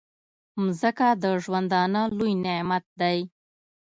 [0.63, 3.19] مځکه د ژوندانه لوی نعمت دی.